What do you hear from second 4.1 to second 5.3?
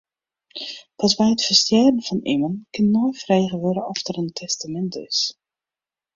in testamint is.